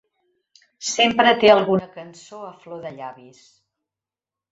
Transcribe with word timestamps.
Sempre 0.91 1.33
té 1.43 1.51
alguna 1.55 1.89
cançó 1.97 2.39
a 2.47 2.49
flor 2.63 2.81
de 2.87 2.93
llavis. 2.95 3.43